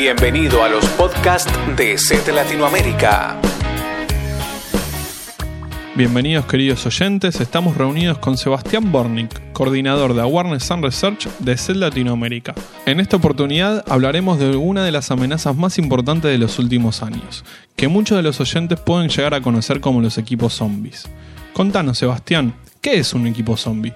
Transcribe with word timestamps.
Bienvenido 0.00 0.62
a 0.62 0.68
los 0.68 0.86
podcasts 0.90 1.52
de 1.76 1.98
SET 1.98 2.28
Latinoamérica. 2.28 3.36
Bienvenidos 5.96 6.46
queridos 6.46 6.86
oyentes, 6.86 7.40
estamos 7.40 7.76
reunidos 7.76 8.16
con 8.18 8.38
Sebastián 8.38 8.92
Bornik, 8.92 9.52
coordinador 9.52 10.14
de 10.14 10.20
Awareness 10.20 10.70
and 10.70 10.84
Research 10.84 11.26
de 11.40 11.56
SET 11.56 11.74
Latinoamérica. 11.74 12.54
En 12.86 13.00
esta 13.00 13.16
oportunidad 13.16 13.84
hablaremos 13.88 14.38
de 14.38 14.54
una 14.54 14.84
de 14.84 14.92
las 14.92 15.10
amenazas 15.10 15.56
más 15.56 15.78
importantes 15.78 16.30
de 16.30 16.38
los 16.38 16.60
últimos 16.60 17.02
años, 17.02 17.44
que 17.74 17.88
muchos 17.88 18.16
de 18.16 18.22
los 18.22 18.40
oyentes 18.40 18.78
pueden 18.78 19.08
llegar 19.08 19.34
a 19.34 19.40
conocer 19.40 19.80
como 19.80 20.00
los 20.00 20.16
equipos 20.16 20.54
zombies. 20.54 21.08
Contanos 21.52 21.98
Sebastián, 21.98 22.54
¿qué 22.80 22.98
es 22.98 23.14
un 23.14 23.26
equipo 23.26 23.56
zombie? 23.56 23.94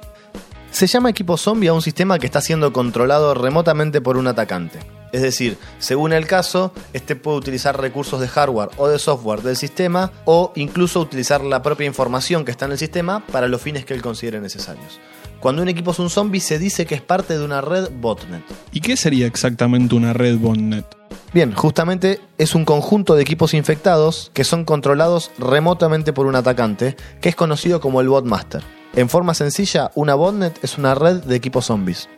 Se 0.73 0.89
llama 0.89 1.11
equipo 1.11 1.37
zombie 1.37 1.69
a 1.69 1.75
un 1.75 1.83
sistema 1.83 2.19
que 2.19 2.27
está 2.27 2.41
siendo 2.41 2.73
controlado 2.73 3.35
remotamente 3.35 4.01
por 4.01 4.17
un 4.17 4.27
atacante. 4.27 4.81
Es 5.13 5.21
decir, 5.21 5.59
según 5.79 6.15
el 6.15 6.27
caso, 6.27 6.73
este 6.95 7.17
puede 7.17 7.37
utilizar 7.37 7.79
recursos 7.79 8.19
de 8.19 8.29
hardware 8.29 8.71
o 8.79 8.89
de 8.89 8.99
software 8.99 9.43
del 9.43 9.57
sistema 9.57 10.11
o 10.25 10.53
incluso 10.57 11.01
utilizar 11.01 11.43
la 11.43 11.63
propia 11.63 11.87
información 11.87 12.47
que 12.47 12.51
está 12.51 12.65
en 12.65 12.73
el 12.73 12.79
sistema 12.79 13.25
para 13.27 13.47
los 13.47 13.61
fines 13.61 13.85
que 13.85 13.93
él 13.93 14.01
considere 14.01 14.41
necesarios. 14.41 15.01
Cuando 15.39 15.61
un 15.61 15.69
equipo 15.69 15.91
es 15.91 15.99
un 15.99 16.09
zombie 16.09 16.41
se 16.41 16.59
dice 16.59 16.87
que 16.87 16.95
es 16.95 17.03
parte 17.03 17.37
de 17.37 17.45
una 17.45 17.61
red 17.61 17.91
botnet. 18.01 18.43
¿Y 18.73 18.81
qué 18.81 18.97
sería 18.97 19.27
exactamente 19.27 19.95
una 19.95 20.13
red 20.13 20.39
botnet? 20.39 20.87
Bien, 21.35 21.53
justamente 21.53 22.21
es 22.39 22.55
un 22.55 22.65
conjunto 22.65 23.15
de 23.15 23.23
equipos 23.23 23.53
infectados 23.53 24.31
que 24.35 24.45
son 24.45 24.65
controlados 24.65 25.31
remotamente 25.39 26.13
por 26.13 26.27
un 26.27 26.37
atacante, 26.37 26.97
que 27.21 27.29
es 27.29 27.37
conocido 27.37 27.81
como 27.81 28.01
el 28.01 28.09
botmaster. 28.09 28.63
En 28.95 29.09
forma 29.09 29.35
sencilla, 29.35 29.91
una 29.95 30.15
botnet 30.15 30.63
es 30.63 30.79
una 30.79 30.95
red 30.95 31.23
de 31.25 31.37
equipos 31.37 31.67
zombies. 31.67 32.09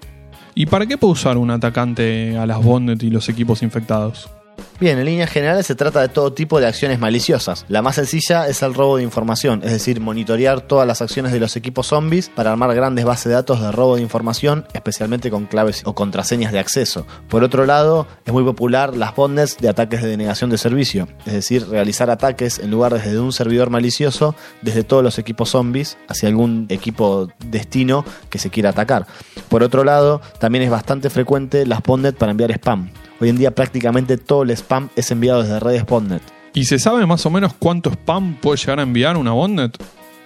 ¿Y 0.55 0.67
para 0.67 0.87
qué 0.87 0.97
puede 0.97 1.15
usar 1.15 1.37
un 1.37 1.51
atacante 1.51 2.39
a 2.39 2.47
las 2.47 2.63
botnet 2.63 3.03
y 3.03 3.11
los 3.11 3.29
equipos 3.29 3.63
infectados? 3.63 4.31
Bien, 4.81 4.99
en 4.99 5.05
líneas 5.05 5.31
generales 5.31 5.67
se 5.67 5.77
trata 5.77 6.01
de 6.01 6.09
todo 6.09 6.33
tipo 6.33 6.59
de 6.59 6.67
acciones 6.67 6.99
maliciosas. 6.99 7.65
La 7.69 7.81
más 7.81 7.95
sencilla 7.95 8.49
es 8.49 8.61
el 8.61 8.75
robo 8.75 8.97
de 8.97 9.05
información, 9.05 9.61
es 9.63 9.71
decir, 9.71 10.01
monitorear 10.01 10.63
todas 10.63 10.85
las 10.85 11.01
acciones 11.01 11.31
de 11.31 11.39
los 11.39 11.55
equipos 11.55 11.87
zombies 11.87 12.29
para 12.29 12.51
armar 12.51 12.75
grandes 12.75 13.05
bases 13.05 13.27
de 13.27 13.35
datos 13.35 13.61
de 13.61 13.71
robo 13.71 13.95
de 13.95 14.03
información, 14.03 14.67
especialmente 14.75 15.31
con 15.31 15.47
claves 15.47 15.83
o 15.85 15.95
contraseñas 15.95 16.51
de 16.51 16.59
acceso. 16.59 17.07
Por 17.29 17.45
otro 17.45 17.67
lado, 17.67 18.09
es 18.27 18.33
muy 18.33 18.43
popular 18.43 18.97
las 18.97 19.15
botnets 19.15 19.59
de 19.59 19.69
ataques 19.69 20.03
de 20.03 20.09
denegación 20.09 20.51
de 20.51 20.59
servicio, 20.59 21.07
es 21.25 21.35
decir, 21.35 21.69
realizar 21.69 22.11
ataques 22.11 22.59
en 22.59 22.73
lugar 22.73 22.95
desde 22.95 23.21
un 23.21 23.33
servidor 23.33 23.71
malicioso 23.71 24.35
desde 24.61 24.83
todos 24.83 25.05
los 25.05 25.21
equipos 25.21 25.51
zombies 25.51 25.97
hacia 26.09 26.29
algún 26.29 26.67
equipo 26.69 27.29
destino 27.47 28.05
que 28.29 28.41
se 28.41 28.51
quiera 28.51 28.71
atacar. 28.71 29.07
Por 29.49 29.63
otro 29.63 29.85
lado, 29.85 30.21
también 30.41 30.65
es 30.65 30.71
bastante 30.71 31.11
frecuente 31.11 31.65
las 31.65 31.81
botnets 31.81 32.19
para 32.19 32.33
enviar 32.33 32.51
spam. 32.51 32.91
Hoy 33.21 33.29
en 33.29 33.37
día 33.37 33.55
prácticamente 33.55 34.19
todo 34.19 34.43
el 34.43 34.51
spam 34.65 34.89
es 34.97 35.11
enviado 35.11 35.43
desde 35.43 35.61
redes 35.61 35.87
botnet. 35.87 36.23
¿Y 36.55 36.65
se 36.65 36.79
sabe 36.79 37.07
más 37.07 37.25
o 37.27 37.31
menos 37.31 37.53
cuánto 37.59 37.91
spam 37.91 38.37
puede 38.41 38.59
llegar 38.59 38.79
a 38.79 38.83
enviar 38.83 39.17
una 39.17 39.33
botnet? 39.33 39.77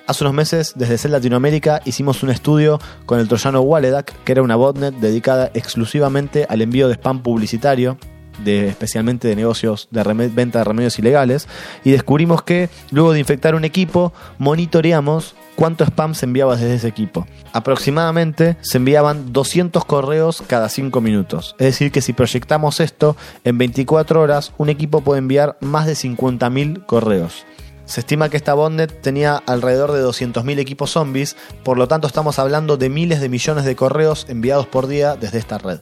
Hace 0.07 0.25
unos 0.25 0.35
meses, 0.35 0.73
desde 0.75 0.97
CEL 0.97 1.13
Latinoamérica, 1.13 1.83
hicimos 1.85 2.23
un 2.23 2.31
estudio 2.31 2.79
con 3.05 3.21
el 3.21 3.29
troyano 3.29 3.61
Waledac, 3.61 4.15
que 4.25 4.33
era 4.33 4.43
una 4.43 4.57
botnet 4.57 4.95
dedicada 4.95 5.51
exclusivamente 5.53 6.47
al 6.49 6.63
envío 6.63 6.89
de 6.89 6.95
spam 6.95 7.23
publicitario, 7.23 7.99
especialmente 8.45 9.29
de 9.29 9.37
negocios 9.37 9.89
de 9.91 10.03
venta 10.35 10.59
de 10.59 10.65
remedios 10.65 10.99
ilegales, 10.99 11.49
y 11.85 11.91
descubrimos 11.91 12.43
que 12.43 12.69
luego 12.91 13.13
de 13.13 13.21
infectar 13.21 13.55
un 13.55 13.65
equipo, 13.65 14.13
monitoreamos 14.39 15.35
cuánto 15.59 15.83
spam 15.83 16.15
se 16.15 16.27
enviaba 16.27 16.55
desde 16.55 16.77
ese 16.77 16.89
equipo. 16.89 17.27
Aproximadamente 17.53 18.57
se 18.61 18.79
enviaban 18.79 19.33
200 19.33 19.85
correos 19.85 20.43
cada 20.47 20.69
5 20.69 21.01
minutos. 21.01 21.57
Es 21.59 21.67
decir, 21.67 21.91
que 21.91 22.01
si 22.01 22.13
proyectamos 22.13 22.79
esto, 22.79 23.17
en 23.43 23.59
24 23.59 24.21
horas 24.21 24.53
un 24.57 24.69
equipo 24.69 25.01
puede 25.01 25.19
enviar 25.19 25.59
más 25.61 25.87
de 25.87 25.95
50.000 25.95 26.87
correos. 26.87 27.45
Se 27.87 28.01
estima 28.01 28.29
que 28.29 28.37
esta 28.37 28.55
botnet 28.55 29.01
tenía 29.01 29.43
alrededor 29.47 29.93
de 29.93 30.05
200.000 30.05 30.59
equipos 30.59 30.91
zombies, 30.91 31.37
por 31.65 31.79
lo 31.79 31.89
tanto 31.89 32.07
estamos 32.07 32.39
hablando 32.39 32.77
de 32.77 32.91
miles 32.91 33.21
de 33.21 33.29
millones 33.29 33.65
de 33.65 33.75
correos 33.75 34.27
enviados 34.29 34.67
por 34.67 34.87
día 34.87 35.17
desde 35.17 35.39
esta 35.39 35.59
red. 35.59 35.81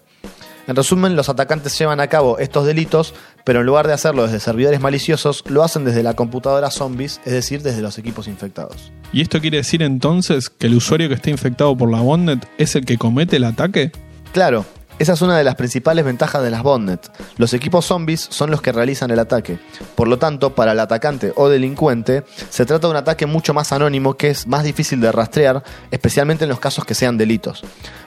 En 0.67 0.75
resumen, 0.75 1.15
los 1.15 1.29
atacantes 1.29 1.79
llevan 1.79 2.01
a 2.01 2.09
cabo 2.09 2.39
estos 2.39 2.67
delitos, 2.67 3.15
pero 3.45 3.61
en 3.61 3.67
lugar 3.67 3.87
de 3.87 3.93
hacerlo 3.93 4.25
desde 4.25 4.41
servidores 4.41 4.81
maliciosos, 4.81 5.45
lo 5.47 5.63
hacen 5.63 5.85
desde 5.85 6.03
la 6.03 6.15
computadora 6.15 6.71
zombies, 6.71 7.21
es 7.25 7.33
decir, 7.33 7.63
desde 7.63 7.83
los 7.83 7.99
equipos 7.99 8.27
infectados. 8.27 8.91
¿Y 9.13 9.21
esto 9.21 9.41
quiere 9.41 9.59
decir 9.59 9.83
entonces 9.83 10.51
que 10.51 10.67
el 10.67 10.75
usuario 10.75 11.09
que 11.09 11.15
está 11.15 11.31
infectado 11.31 11.77
por 11.77 11.91
la 11.91 12.01
botnet 12.01 12.47
es 12.59 12.75
el 12.75 12.85
que 12.85 12.99
comete 12.99 13.37
el 13.37 13.45
ataque? 13.45 13.93
Claro, 14.33 14.67
esa 14.99 15.13
es 15.13 15.21
una 15.21 15.37
de 15.37 15.45
las 15.45 15.57
principales 15.57 16.07
ventajas 16.07 16.43
de 16.43 16.51
las 16.51 16.63
botnet. 16.63 17.13
Los 17.37 17.53
equipos 17.53 17.85
zombies 17.85 18.27
son 18.31 18.51
los 18.51 18.63
que 18.63 18.73
realizan 18.73 19.11
el 19.11 19.19
ataque. 19.19 19.59
Por 19.95 20.09
lo 20.09 20.19
tanto, 20.19 20.55
para 20.55 20.73
el 20.73 20.81
atacante 20.81 21.35
o 21.37 21.51
delincuente, 21.51 22.25
se 22.49 22.65
trata 22.65 22.87
de 22.87 22.93
un 22.93 22.97
ataque 22.97 23.27
mucho 23.27 23.53
más 23.53 23.73
anónimo 23.73 24.15
que 24.15 24.31
es 24.31 24.47
más 24.47 24.65
difícil 24.65 25.01
de 25.03 25.13
rastrear, 25.13 25.63
especialmente 25.91 26.45
en 26.45 26.49
los 26.49 26.61
casos 26.61 26.87
que 26.87 26.95
sean 26.95 27.19
delitos. 27.19 27.63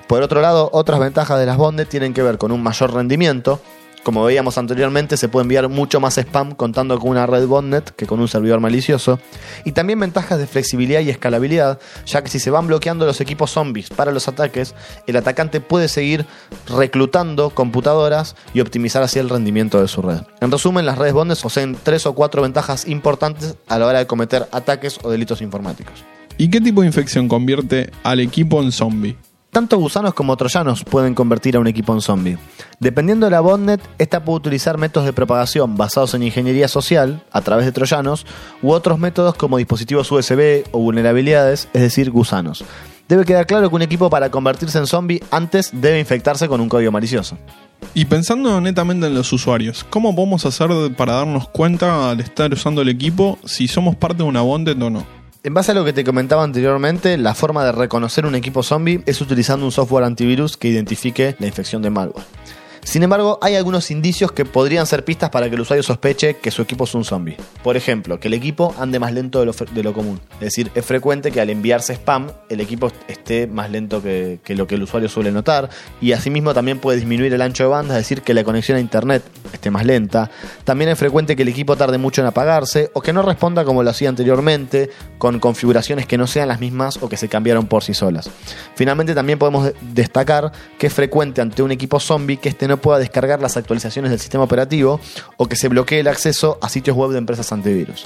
Por 0.10 0.24
otro 0.24 0.42
lado, 0.42 0.72
otras 0.74 1.00
ventajas 1.00 1.40
de 1.40 1.46
las 1.46 1.56
botnet 1.56 1.88
tienen 1.88 2.16
que 2.16 2.24
ver 2.24 2.40
con 2.40 2.52
un 2.52 2.64
mayor 2.64 2.92
rendimiento, 2.92 3.62
como 4.02 4.24
veíamos 4.24 4.58
anteriormente, 4.58 5.18
se 5.18 5.30
puede 5.30 5.44
enviar 5.44 5.70
mucho 5.70 6.00
más 6.00 6.18
spam 6.18 6.56
contando 6.56 6.98
con 6.98 7.12
una 7.12 7.28
red 7.28 7.46
botnet 7.46 7.92
que 7.92 8.08
con 8.08 8.20
un 8.20 8.28
servidor 8.28 8.60
malicioso. 8.60 9.20
Y 9.66 9.74
también 9.74 10.00
ventajas 10.00 10.40
de 10.40 10.48
flexibilidad 10.48 11.02
y 11.02 11.12
escalabilidad, 11.12 11.80
ya 12.08 12.24
que 12.24 12.30
si 12.32 12.40
se 12.40 12.50
van 12.50 12.66
bloqueando 12.66 13.06
los 13.06 13.22
equipos 13.22 13.52
zombies 13.52 13.92
para 13.92 14.12
los 14.12 14.28
ataques, 14.28 14.74
el 15.06 15.16
atacante 15.16 15.62
puede 15.62 15.88
seguir 15.90 16.26
reclutando 16.68 17.52
computadoras 17.52 18.36
y 18.56 18.62
optimizar 18.62 19.04
así 19.04 19.20
el 19.20 19.30
rendimiento 19.30 19.80
de 19.80 19.88
su 19.88 20.02
red. 20.02 20.22
En 20.42 20.50
resumen, 20.50 20.88
las 20.88 20.98
redes 20.98 21.14
botnet 21.14 21.40
poseen 21.40 21.78
tres 21.84 22.08
o 22.08 22.14
cuatro 22.14 22.42
ventajas 22.42 22.88
importantes 22.88 23.58
a 23.68 23.78
la 23.78 23.86
hora 23.86 24.00
de 24.00 24.08
cometer 24.08 24.48
ataques 24.52 24.98
o 25.04 25.12
delitos 25.12 25.40
informáticos. 25.42 26.04
¿Y 26.36 26.50
qué 26.50 26.62
tipo 26.62 26.82
de 26.82 26.88
infección 26.88 27.28
convierte 27.28 27.92
al 28.02 28.22
equipo 28.22 28.60
en 28.64 28.72
zombie? 28.72 29.18
Tanto 29.52 29.80
gusanos 29.80 30.14
como 30.14 30.38
troyanos 30.38 30.84
pueden 30.84 31.16
convertir 31.16 31.56
a 31.56 31.60
un 31.60 31.66
equipo 31.66 31.92
en 31.94 32.02
zombie. 32.02 32.38
Dependiendo 32.80 33.26
de 33.26 33.32
la 33.32 33.42
botnet, 33.42 33.82
esta 33.98 34.24
puede 34.24 34.38
utilizar 34.38 34.78
métodos 34.78 35.08
de 35.08 35.14
propagación 35.14 35.76
basados 35.76 36.14
en 36.14 36.22
ingeniería 36.22 36.68
social, 36.68 37.24
a 37.32 37.42
través 37.42 37.66
de 37.66 37.72
troyanos, 37.72 38.28
u 38.62 38.72
otros 38.72 39.00
métodos 39.00 39.34
como 39.34 39.58
dispositivos 39.58 40.12
USB 40.12 40.66
o 40.72 40.80
vulnerabilidades, 40.80 41.68
es 41.74 41.82
decir, 41.82 42.12
gusanos. 42.12 42.64
Debe 43.08 43.26
quedar 43.26 43.48
claro 43.48 43.70
que 43.70 43.76
un 43.76 43.82
equipo 43.82 44.08
para 44.12 44.30
convertirse 44.30 44.78
en 44.78 44.86
zombie 44.86 45.24
antes 45.32 45.72
debe 45.74 46.00
infectarse 46.00 46.48
con 46.48 46.62
un 46.62 46.70
código 46.70 46.92
malicioso. 46.92 47.36
Y 47.96 48.06
pensando 48.06 48.62
netamente 48.62 49.08
en 49.08 49.16
los 49.16 49.34
usuarios, 49.34 49.84
¿cómo 49.90 50.16
podemos 50.16 50.46
hacer 50.46 50.70
para 50.96 51.14
darnos 51.14 51.50
cuenta 51.50 52.12
al 52.12 52.20
estar 52.20 52.54
usando 52.54 52.84
el 52.84 52.90
equipo 52.90 53.40
si 53.46 53.68
somos 53.68 53.96
parte 53.96 54.18
de 54.18 54.30
una 54.30 54.42
botnet 54.42 54.80
o 54.80 54.92
no? 54.92 55.19
En 55.42 55.54
base 55.54 55.72
a 55.72 55.74
lo 55.74 55.86
que 55.86 55.94
te 55.94 56.04
comentaba 56.04 56.44
anteriormente, 56.44 57.18
la 57.18 57.34
forma 57.34 57.64
de 57.64 57.72
reconocer 57.72 58.26
un 58.26 58.36
equipo 58.36 58.62
zombie 58.62 59.02
es 59.06 59.22
utilizando 59.22 59.66
un 59.66 59.72
software 59.72 60.04
antivirus 60.04 60.58
que 60.58 60.68
identifique 60.68 61.38
la 61.40 61.48
infección 61.48 61.82
de 61.82 61.90
malware. 61.90 62.26
Sin 62.84 63.04
embargo, 63.04 63.40
hay 63.42 63.56
algunos 63.56 63.92
indicios 63.92 64.32
que 64.32 64.46
podrían 64.46 64.86
ser 64.88 65.04
pistas 65.06 65.30
para 65.30 65.50
que 65.50 65.56
el 65.56 65.62
usuario 65.62 65.84
sospeche 65.84 66.38
que 66.38 66.52
su 66.52 66.62
equipo 66.62 66.86
es 66.86 66.96
un 66.96 67.06
zombie. 67.06 67.38
Por 67.64 67.78
ejemplo, 67.78 68.20
que 68.20 68.28
el 68.28 68.34
equipo 68.34 68.74
ande 68.80 69.00
más 69.00 69.14
lento 69.14 69.40
de 69.40 69.84
lo, 69.84 69.94
común. 69.94 70.20
Es 70.36 70.40
decir, 70.40 70.72
es 70.76 70.86
frecuente 70.86 71.32
que 71.32 71.42
al 71.42 71.50
enviarse 71.50 71.94
spam 71.94 72.32
el 72.50 72.62
equipo 72.62 72.92
esté 73.08 73.48
más 73.48 73.70
lento 73.70 74.02
que, 74.02 74.40
lo 74.48 74.68
que 74.68 74.76
el 74.76 74.84
usuario 74.84 75.10
suele 75.10 75.32
notar. 75.32 75.70
Y 76.02 76.14
asimismo 76.14 76.54
también 76.54 76.80
puede 76.80 76.98
disminuir 76.98 77.34
el 77.34 77.42
ancho 77.42 77.64
de 77.64 77.70
banda, 77.70 77.96
es 77.96 78.06
decir, 78.06 78.22
que 78.22 78.34
la 78.34 78.44
conexión 78.44 78.78
a 78.78 78.82
internet 78.82 79.24
esté 79.54 79.72
más 79.72 79.86
lenta. 79.86 80.32
También 80.64 80.90
es 80.90 80.98
frecuente 80.98 81.36
que 81.36 81.44
el 81.44 81.50
equipo 81.50 81.76
tarde 81.76 81.98
mucho 81.98 82.22
en 82.22 82.28
apagarse 82.28 82.92
o 82.94 83.02
que 83.02 83.14
no 83.14 83.22
responda 83.22 83.66
como 83.66 83.84
lo 83.84 83.90
hacía 83.90 84.10
anteriormente, 84.10 84.90
con 85.18 85.40
configuraciones 85.40 86.08
que 86.08 86.18
no 86.18 86.28
sean 86.28 86.48
las 86.48 86.60
mismas 86.60 86.98
o 87.02 87.10
que 87.10 87.18
se 87.18 87.28
cambiaron 87.28 87.68
por 87.68 87.84
sí 87.84 87.94
solas. 87.94 88.30
Finalmente 88.76 89.14
también 89.14 89.38
podemos 89.38 89.74
destacar 89.82 90.52
que 90.78 90.88
es 90.88 90.94
frecuente 90.94 91.42
ante 91.42 91.62
un 91.62 91.72
equipo 91.72 92.00
zombie 92.00 92.38
que 92.38 92.50
este 92.50 92.68
no 92.70 92.78
pueda 92.78 93.00
descargar 93.00 93.42
las 93.42 93.58
actualizaciones 93.58 94.12
del 94.12 94.20
sistema 94.20 94.46
operativo 94.46 95.02
o 95.36 95.48
que 95.48 95.58
se 95.58 95.68
bloquee 95.68 96.00
el 96.00 96.08
acceso 96.08 96.58
a 96.62 96.70
sitios 96.70 96.96
web 96.96 97.12
de 97.12 97.18
empresas 97.18 97.52
antivirus. 97.52 98.06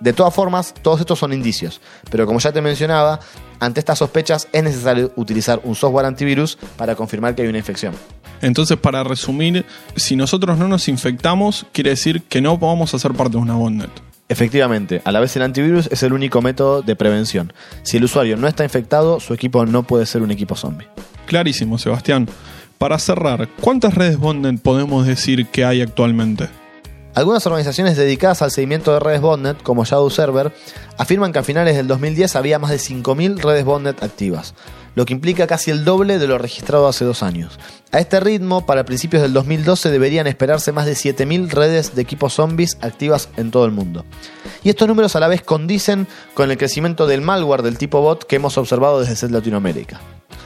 De 0.00 0.12
todas 0.12 0.34
formas, 0.34 0.72
todos 0.82 1.00
estos 1.00 1.18
son 1.18 1.32
indicios, 1.32 1.80
pero 2.10 2.26
como 2.26 2.38
ya 2.38 2.52
te 2.52 2.62
mencionaba, 2.62 3.20
ante 3.58 3.80
estas 3.80 3.98
sospechas 3.98 4.48
es 4.52 4.62
necesario 4.62 5.12
utilizar 5.16 5.60
un 5.64 5.74
software 5.74 6.06
antivirus 6.06 6.56
para 6.76 6.94
confirmar 6.94 7.34
que 7.34 7.42
hay 7.42 7.48
una 7.48 7.58
infección. 7.58 7.94
Entonces, 8.40 8.78
para 8.78 9.04
resumir, 9.04 9.66
si 9.96 10.16
nosotros 10.16 10.56
no 10.56 10.68
nos 10.68 10.88
infectamos, 10.88 11.66
quiere 11.72 11.90
decir 11.90 12.22
que 12.22 12.40
no 12.40 12.56
vamos 12.56 12.94
a 12.94 12.98
ser 12.98 13.12
parte 13.12 13.32
de 13.32 13.38
una 13.38 13.54
botnet. 13.54 13.90
Efectivamente, 14.30 15.02
a 15.04 15.12
la 15.12 15.20
vez 15.20 15.36
el 15.36 15.42
antivirus 15.42 15.88
es 15.90 16.02
el 16.02 16.12
único 16.12 16.40
método 16.40 16.82
de 16.82 16.96
prevención. 16.96 17.52
Si 17.82 17.98
el 17.98 18.04
usuario 18.04 18.36
no 18.36 18.48
está 18.48 18.64
infectado, 18.64 19.20
su 19.20 19.34
equipo 19.34 19.66
no 19.66 19.82
puede 19.82 20.06
ser 20.06 20.22
un 20.22 20.30
equipo 20.30 20.54
zombie. 20.54 20.86
Clarísimo, 21.26 21.78
Sebastián. 21.78 22.28
Para 22.80 22.98
cerrar, 22.98 23.46
¿cuántas 23.60 23.94
redes 23.94 24.16
botnet 24.16 24.58
podemos 24.58 25.06
decir 25.06 25.46
que 25.48 25.66
hay 25.66 25.82
actualmente? 25.82 26.48
Algunas 27.14 27.44
organizaciones 27.46 27.94
dedicadas 27.94 28.40
al 28.40 28.50
seguimiento 28.50 28.94
de 28.94 29.00
redes 29.00 29.20
botnet, 29.20 29.62
como 29.62 29.84
Shadow 29.84 30.08
Server, 30.08 30.50
afirman 30.96 31.30
que 31.30 31.40
a 31.40 31.42
finales 31.42 31.76
del 31.76 31.88
2010 31.88 32.36
había 32.36 32.58
más 32.58 32.70
de 32.70 32.78
5.000 32.78 33.38
redes 33.38 33.66
botnet 33.66 34.02
activas, 34.02 34.54
lo 34.94 35.04
que 35.04 35.12
implica 35.12 35.46
casi 35.46 35.70
el 35.70 35.84
doble 35.84 36.18
de 36.18 36.26
lo 36.26 36.38
registrado 36.38 36.88
hace 36.88 37.04
dos 37.04 37.22
años. 37.22 37.58
A 37.92 37.98
este 37.98 38.18
ritmo, 38.18 38.64
para 38.64 38.86
principios 38.86 39.22
del 39.22 39.34
2012 39.34 39.90
deberían 39.90 40.26
esperarse 40.26 40.72
más 40.72 40.86
de 40.86 40.92
7.000 40.92 41.50
redes 41.50 41.94
de 41.94 42.00
equipos 42.00 42.32
zombies 42.32 42.78
activas 42.80 43.28
en 43.36 43.50
todo 43.50 43.66
el 43.66 43.72
mundo. 43.72 44.06
Y 44.64 44.70
estos 44.70 44.88
números 44.88 45.14
a 45.16 45.20
la 45.20 45.28
vez 45.28 45.42
condicen 45.42 46.06
con 46.32 46.50
el 46.50 46.56
crecimiento 46.56 47.06
del 47.06 47.20
malware 47.20 47.60
del 47.60 47.76
tipo 47.76 48.00
bot 48.00 48.24
que 48.24 48.36
hemos 48.36 48.56
observado 48.56 49.00
desde 49.00 49.28
Latinoamérica. 49.28 50.00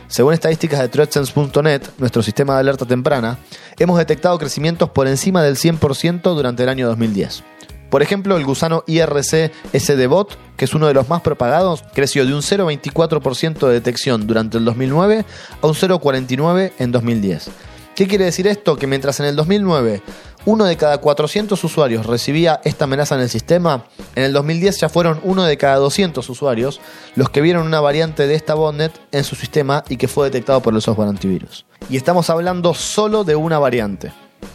Según 0.06 0.34
estadísticas 0.34 0.80
de 0.80 0.88
ThreatSense.net, 0.88 1.82
nuestro 1.98 2.22
sistema 2.22 2.54
de 2.54 2.60
alerta 2.60 2.86
temprana, 2.86 3.38
hemos 3.78 3.98
detectado 3.98 4.38
crecimientos 4.38 4.90
por 4.90 5.08
encima 5.08 5.42
del 5.42 5.56
100% 5.56 6.22
durante 6.34 6.62
el 6.62 6.68
año 6.68 6.86
2010. 6.88 7.44
Por 7.90 8.02
ejemplo, 8.02 8.36
el 8.36 8.44
gusano 8.44 8.82
IRC 8.86 9.52
SD-Bot, 9.72 10.36
que 10.56 10.64
es 10.64 10.74
uno 10.74 10.88
de 10.88 10.94
los 10.94 11.08
más 11.08 11.22
propagados, 11.22 11.84
creció 11.94 12.26
de 12.26 12.34
un 12.34 12.40
0,24% 12.40 13.68
de 13.68 13.72
detección 13.72 14.26
durante 14.26 14.58
el 14.58 14.64
2009 14.64 15.24
a 15.62 15.66
un 15.66 15.74
0,49% 15.74 16.72
en 16.78 16.90
2010. 16.90 17.50
¿Qué 17.94 18.08
quiere 18.08 18.24
decir 18.24 18.48
esto? 18.48 18.76
Que 18.76 18.88
mientras 18.88 19.20
en 19.20 19.26
el 19.26 19.36
2009 19.36 20.02
uno 20.46 20.64
de 20.64 20.76
cada 20.76 20.98
400 20.98 21.62
usuarios 21.64 22.06
recibía 22.06 22.60
esta 22.64 22.84
amenaza 22.84 23.14
en 23.14 23.22
el 23.22 23.30
sistema, 23.30 23.86
en 24.14 24.24
el 24.24 24.32
2010 24.32 24.80
ya 24.80 24.88
fueron 24.88 25.20
uno 25.22 25.44
de 25.44 25.56
cada 25.56 25.76
200 25.76 26.28
usuarios 26.28 26.80
los 27.14 27.30
que 27.30 27.40
vieron 27.40 27.66
una 27.66 27.80
variante 27.80 28.26
de 28.26 28.34
esta 28.34 28.54
botnet 28.54 28.92
en 29.12 29.24
su 29.24 29.36
sistema 29.36 29.84
y 29.88 29.96
que 29.96 30.08
fue 30.08 30.26
detectado 30.26 30.60
por 30.60 30.74
el 30.74 30.82
software 30.82 31.08
antivirus. 31.08 31.64
Y 31.88 31.96
estamos 31.96 32.30
hablando 32.30 32.74
solo 32.74 33.24
de 33.24 33.36
una 33.36 33.58
variante. 33.58 34.12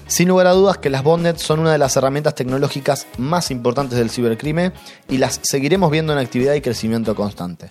Sin 0.07 0.27
lugar 0.27 0.47
a 0.47 0.51
dudas 0.51 0.77
que 0.77 0.89
las 0.89 1.03
botnets 1.03 1.41
son 1.41 1.59
una 1.59 1.71
de 1.71 1.77
las 1.77 1.95
herramientas 1.95 2.35
tecnológicas 2.35 3.07
más 3.17 3.51
importantes 3.51 3.97
del 3.97 4.09
cibercrimen 4.09 4.73
y 5.07 5.17
las 5.17 5.39
seguiremos 5.43 5.91
viendo 5.91 6.13
en 6.13 6.19
actividad 6.19 6.53
y 6.53 6.61
crecimiento 6.61 7.15
constante. 7.15 7.67